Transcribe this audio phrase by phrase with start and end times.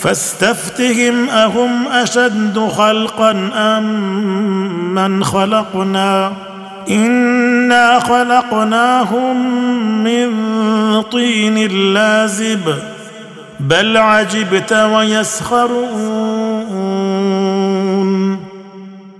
[0.00, 3.84] فاستفتهم أهم أشد خلقا أم
[4.94, 6.32] من خلقنا؟
[6.90, 9.36] إنا خلقناهم
[10.04, 10.30] من
[11.02, 12.74] طين لازب
[13.60, 16.00] بل عجبت ويسخرون.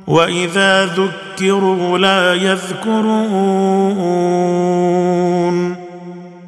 [0.06, 3.80] وإذا ذكروا لا يذكرون.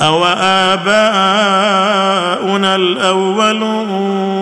[0.00, 0.96] أو آباؤنا
[2.76, 4.36] الأولون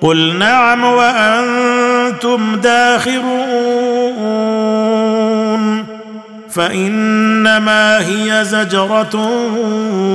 [0.00, 3.92] قل نعم وأنتم داخرون
[6.50, 9.30] فإنما هي زجرة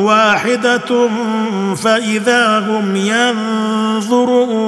[0.04, 1.10] واحدة
[1.76, 4.68] فإذا هم ينظرون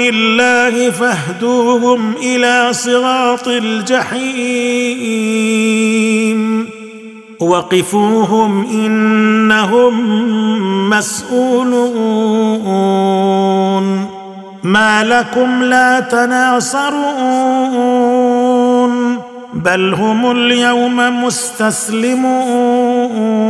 [0.00, 5.20] الله فاهدوهم إلى صراط الجحيم.
[7.40, 9.94] وقفوهم إنهم
[10.90, 12.40] مسؤولون.
[14.62, 17.00] ما لكم لا تناصرون.
[19.54, 23.49] بل هم اليوم مستسلمون.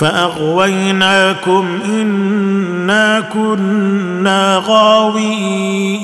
[0.00, 6.00] فأغويناكم إنا كنا غاوين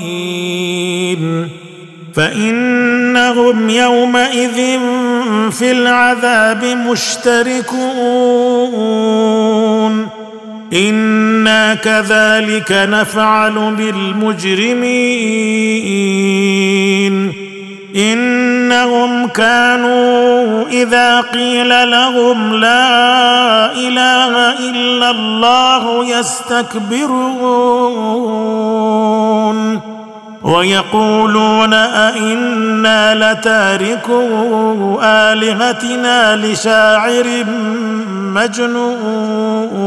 [2.14, 4.80] فإنهم يومئذ
[5.50, 7.76] في العذاب مشتركون
[10.72, 14.96] إنا كذلك نفعل بالمجرمين
[17.96, 27.56] إنهم كانوا إذا قيل لهم لا إله إلا الله يستكبرون
[30.42, 34.20] ويقولون أئنا لتاركو
[35.02, 37.44] آلهتنا لشاعر
[38.34, 39.86] مجنون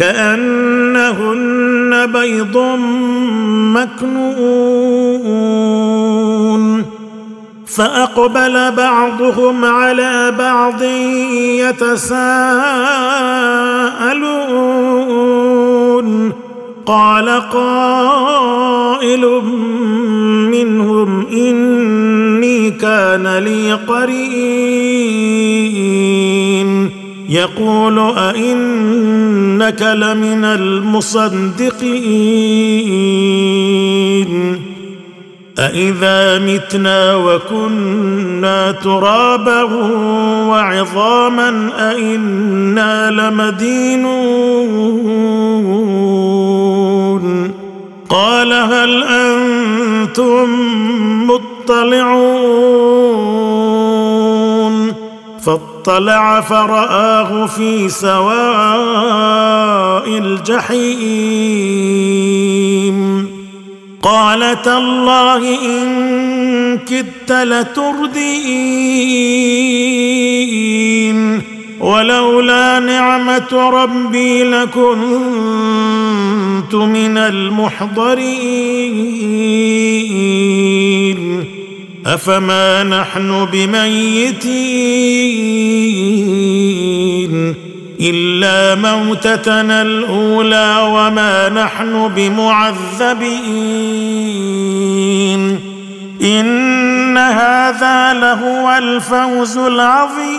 [0.00, 2.58] كأنهن بيض
[3.76, 4.20] مكنون.
[7.66, 10.82] فأقبل بعضهم على بعض
[11.62, 12.40] يتساءلون.
[16.86, 19.42] قال قائل
[20.50, 24.79] منهم إني كان لي قرين.
[27.30, 31.80] يقول أئنك لمن المصدقين
[35.58, 39.62] أإذا متنا وكنا ترابا
[40.48, 44.40] وعظاما أإنا لمدينون
[48.08, 50.48] قال هل أنتم
[51.26, 52.90] مطلعون
[55.84, 58.18] فاطلع فرآه في سواء
[60.08, 61.00] الجحيم.
[64.02, 68.40] قال تالله إن كدت لتردين
[71.80, 75.04] ولولا نعمة ربي لكنت
[76.74, 78.40] من المحضرين.
[82.06, 84.40] أفما نحن بميتين
[88.00, 93.60] إلا موتتنا الأولى وما نحن بمعذبين
[96.22, 100.30] إن هذا لهو الفوز العظيم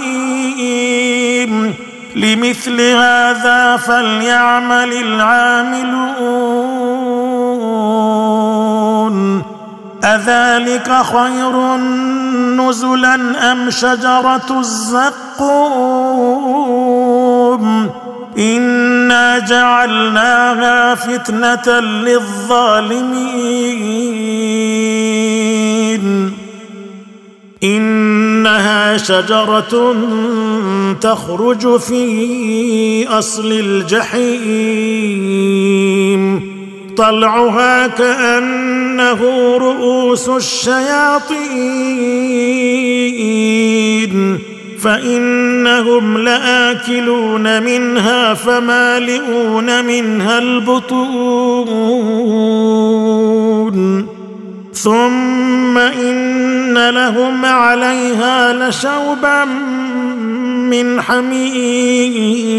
[2.15, 6.31] لمثل هذا فليعمل العاملون
[10.03, 11.77] أذلك خير
[12.57, 13.15] نزلا
[13.51, 15.21] أم شجرة الزقوم؟
[18.37, 23.11] إنا جعلناها فتنة للظالمين.
[27.63, 29.95] إنها شجرة
[31.01, 34.11] تخرج في أصل الجحيم.
[36.97, 39.21] طلعها كأنه
[39.57, 41.31] رؤوس الشياطين.
[44.81, 52.01] فإنهم لآكلون منها فمالئون منها البطون.
[54.73, 59.45] ثم إن لهم عليها لشوبا
[60.71, 62.51] من حميم.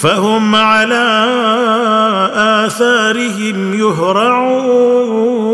[0.00, 1.26] فهم على
[2.36, 5.45] آثارهم يهرعون.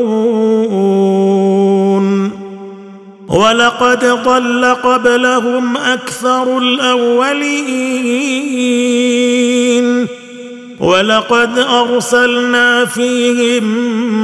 [3.33, 8.12] ولقد ضل قبلهم أكثر الأولين
[10.81, 13.65] ولقد أرسلنا فيهم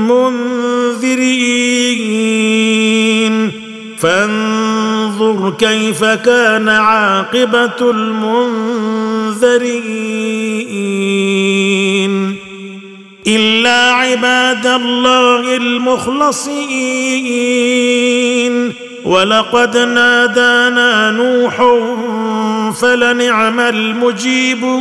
[0.09, 1.39] منذرين
[3.99, 8.59] فانظر كيف كان عاقبة المنذرين
[13.27, 16.89] إلا عباد الله المخلصين
[19.05, 21.63] ولقد نادانا نوح
[22.81, 24.79] فلنعم المجيبون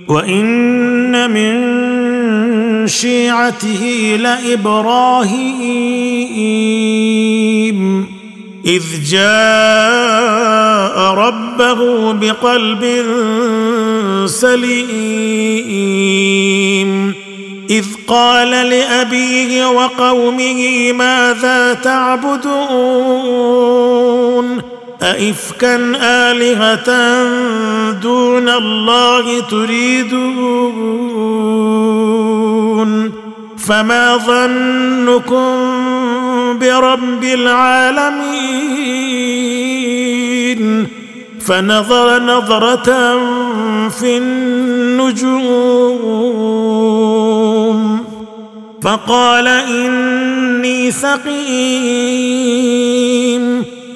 [0.09, 1.92] وإن من
[2.87, 5.03] شيعته لإبراهيم.
[8.67, 13.05] إذ جاء ربه بقلب
[14.27, 15.43] سليم.
[17.71, 23.12] إذ قال لأبيه وقومه ماذا تعبدون؟
[25.03, 26.89] أئفكا آلهة
[27.93, 30.23] دون الله تريدون
[33.59, 35.73] فما ظنكم
[36.59, 38.53] برب العالمين
[41.41, 43.19] فنظر نظرة
[43.89, 45.53] في النجوم
[48.83, 52.23] فقال إني سقيم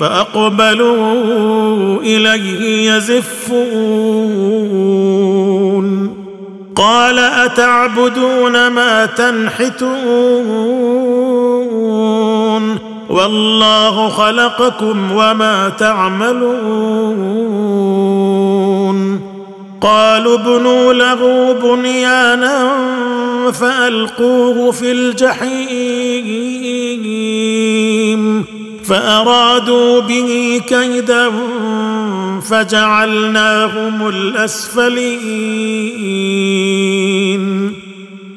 [0.00, 4.30] فأقبلوا إليه يزفون.
[6.76, 9.90] قال أتعبدون ما تنحتون؟
[13.10, 16.40] والله خلقكم وما تعملون.
[19.80, 22.70] قالوا ابنوا له بنيانا
[23.52, 25.40] فألقوه في الجحيم.
[28.90, 31.30] فأرادوا به كيدا
[32.50, 35.30] فجعلناهم الأسفلين.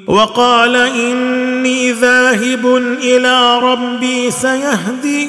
[0.08, 5.24] وقال إني ذاهب إلى ربي سيهدين.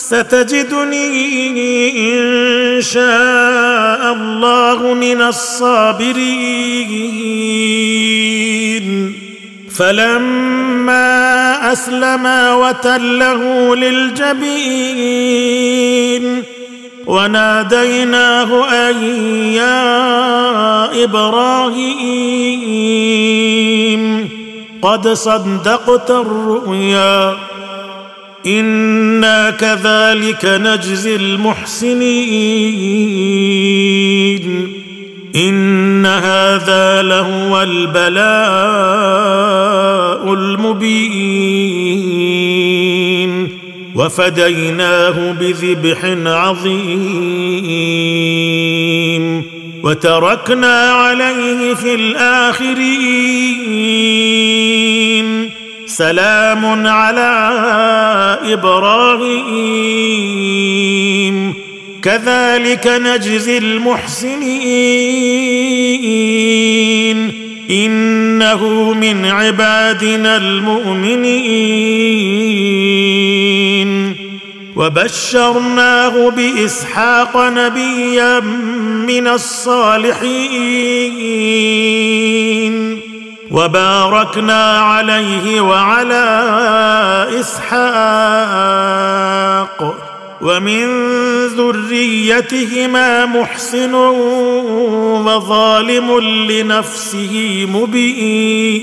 [0.00, 1.08] ستجدني
[2.12, 6.60] إن شاء الله من الصابرين.
[9.76, 14.64] فلما اسلما وتله للجبين
[17.06, 18.96] وناديناه أن
[19.52, 22.40] يا إبراهيم
[24.82, 27.49] قد صدقت الرؤيا.
[28.46, 32.10] أنا كذلك نجزي المحسنين
[35.36, 38.10] ان هذا لهو البلاء
[40.34, 42.00] المبين
[43.94, 47.50] وفديناه بذبح عظيم
[49.82, 52.80] وتركنا عليه في الاخرين
[55.96, 57.30] سلام على
[58.52, 59.54] إبراهيم.
[62.02, 64.50] كذلك نجزي المحسنين.
[67.70, 71.80] إنه من عبادنا المؤمنين.
[74.76, 78.40] وبشرناه بإسحاق نبيا
[79.06, 80.70] من الصالحين.
[83.50, 86.46] وباركنا عليه وعلى
[87.40, 87.80] إسحاق.
[90.40, 90.86] ومن
[91.46, 93.94] ذريتهما محسن
[95.24, 98.80] وظالم لنفسه مبين.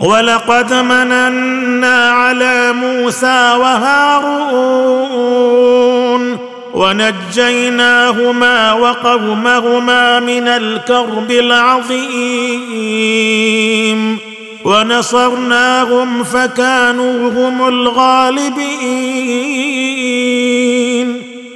[0.00, 4.92] ولقد مننا على موسى وهارون.
[6.74, 12.02] ونجيناهما وقومهما من الكرب العظيم.
[14.64, 18.72] ونصرناهم فكانوا هم الغالبين.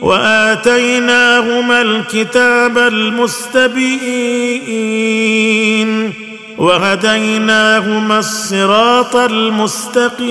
[0.03, 3.87] وآتيناهما الكتاب المستبين.
[6.59, 10.27] وهديناهما الصراط المستقيم.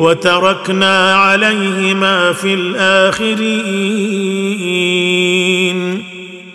[0.00, 3.40] وتركنا عليهما في الآخرين.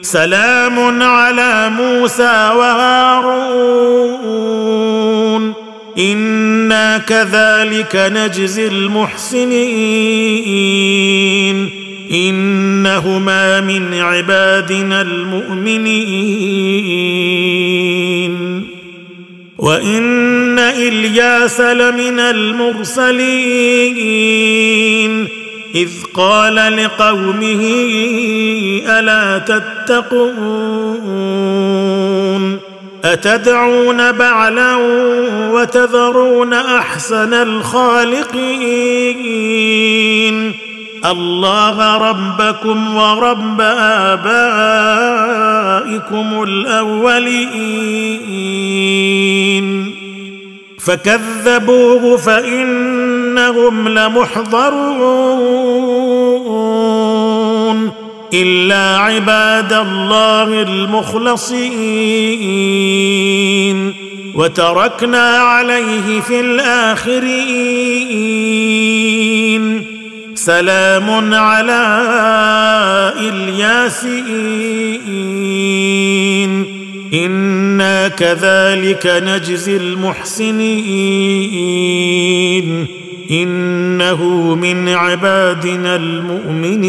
[0.02, 3.26] سلام على موسى وهارون.
[6.00, 9.56] إنا كذلك نجزي المحسنين.
[12.12, 16.06] إنهما من عبادنا المؤمنين.
[19.66, 23.16] وإن إلياس لمن المرسلين
[25.76, 27.64] إذ قال لقومه
[28.88, 30.36] ألا تتقون
[33.04, 34.76] أتدعون بعلا
[35.52, 38.26] وتذرون أحسن الخالقين
[41.12, 44.44] الله ربكم ورب آبائكم
[46.44, 47.86] الأولين.
[50.80, 55.26] فكذبوه فإنهم لمحضرون.
[58.34, 61.66] إلا عباد الله المخلصين.
[64.36, 67.56] وتركنا عليه في الآخرين.
[70.46, 71.84] سلام على
[73.20, 74.26] الياسين
[77.14, 80.66] إنا كذلك نجزي المحسنين.
[83.32, 84.24] إنه
[84.56, 86.86] من عبادنا المؤمنين.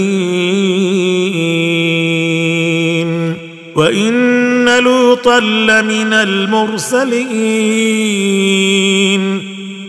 [3.75, 7.07] وإن لوطا لمن المرسلين.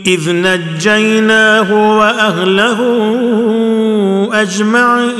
[0.07, 2.79] إذ نجيناه وأهله
[4.33, 5.17] أجمعين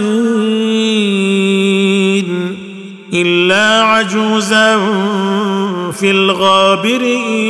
[3.13, 4.77] إلا عجوزا
[5.91, 7.47] في الغابرين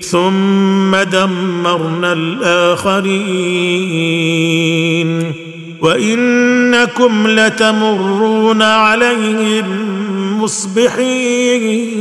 [0.00, 3.12] ثم دمرنا الآخرين
[5.80, 9.64] وإنكم لتمرون عليهم
[10.42, 11.92] مصبحين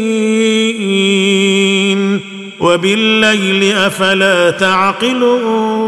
[2.62, 5.82] وبالليل أفلا تعقلون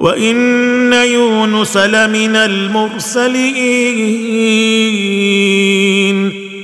[0.00, 3.38] وإن يونس لمن المرسلين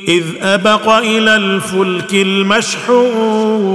[0.09, 3.75] إذ أبق إلى الفلك المشحون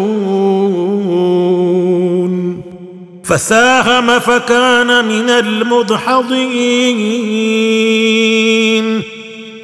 [3.24, 6.80] فساهم فكان من المدحضين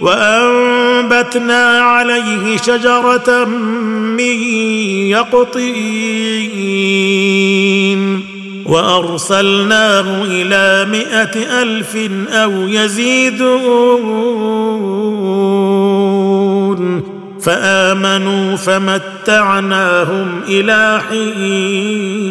[0.00, 4.42] وأنبتنا عليه شجرة من
[5.10, 6.90] يقطين
[8.66, 11.96] وأرسلناه إلى مائه ألف
[12.28, 13.60] أو يزيدون
[17.40, 22.30] فآمنوا فمتعناهم إلى حين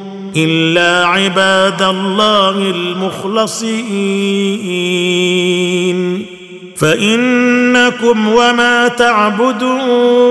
[0.35, 3.81] إلا عباد الله المخلصين.
[6.77, 10.21] فإنكم وما تعبدون.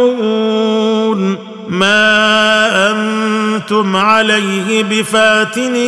[1.69, 5.81] ما أنتم عليه بفاتنين.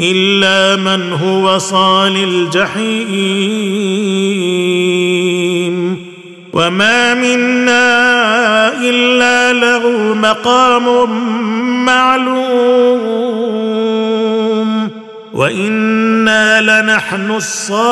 [0.00, 3.74] إلا من هو صال الجحيم.
[6.54, 11.10] وما منا الا له مقام
[11.84, 12.44] معلوم
[15.34, 17.84] وأنا لنحن الصافون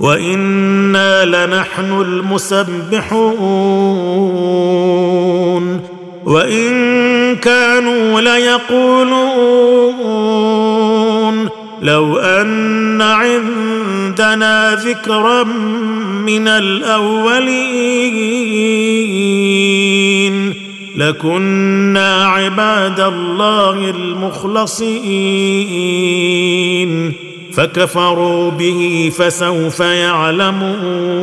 [0.00, 3.32] وأنا لنحن المسبحون
[6.24, 9.62] وان كانوا ليقولون
[11.82, 15.44] لو أن عندنا ذكرا
[16.24, 17.52] من الأولين
[20.96, 24.92] لكنا عباد الله المخلصين
[27.52, 31.22] فكفروا به فسوف يعلمون